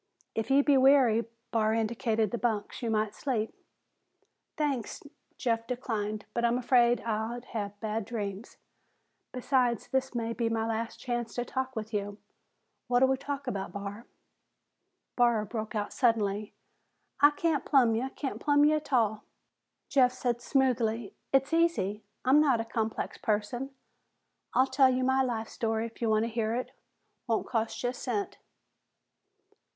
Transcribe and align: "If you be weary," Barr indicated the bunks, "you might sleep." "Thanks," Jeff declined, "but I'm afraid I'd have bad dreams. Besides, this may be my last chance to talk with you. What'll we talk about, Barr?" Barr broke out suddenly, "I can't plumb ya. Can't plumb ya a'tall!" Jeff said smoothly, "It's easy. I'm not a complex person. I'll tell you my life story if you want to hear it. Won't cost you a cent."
"If 0.33 0.49
you 0.49 0.63
be 0.63 0.77
weary," 0.77 1.25
Barr 1.51 1.75
indicated 1.75 2.31
the 2.31 2.39
bunks, 2.39 2.81
"you 2.81 2.89
might 2.89 3.13
sleep." 3.13 3.53
"Thanks," 4.57 5.03
Jeff 5.37 5.67
declined, 5.67 6.25
"but 6.33 6.43
I'm 6.43 6.57
afraid 6.57 7.01
I'd 7.01 7.45
have 7.53 7.79
bad 7.79 8.05
dreams. 8.05 8.57
Besides, 9.31 9.89
this 9.89 10.15
may 10.15 10.33
be 10.33 10.49
my 10.49 10.65
last 10.65 10.99
chance 10.99 11.35
to 11.35 11.45
talk 11.45 11.75
with 11.75 11.93
you. 11.93 12.17
What'll 12.87 13.09
we 13.09 13.15
talk 13.15 13.45
about, 13.45 13.73
Barr?" 13.73 14.07
Barr 15.15 15.45
broke 15.45 15.75
out 15.75 15.93
suddenly, 15.93 16.51
"I 17.19 17.29
can't 17.29 17.63
plumb 17.63 17.93
ya. 17.93 18.09
Can't 18.15 18.39
plumb 18.41 18.65
ya 18.65 18.77
a'tall!" 18.77 19.21
Jeff 19.87 20.13
said 20.13 20.41
smoothly, 20.41 21.13
"It's 21.31 21.53
easy. 21.53 22.01
I'm 22.25 22.41
not 22.41 22.59
a 22.59 22.65
complex 22.65 23.19
person. 23.19 23.69
I'll 24.55 24.65
tell 24.65 24.89
you 24.91 25.03
my 25.03 25.21
life 25.21 25.47
story 25.47 25.85
if 25.85 26.01
you 26.01 26.09
want 26.09 26.23
to 26.23 26.27
hear 26.27 26.55
it. 26.55 26.71
Won't 27.27 27.45
cost 27.45 27.83
you 27.83 27.89
a 27.89 27.93
cent." 27.93 28.39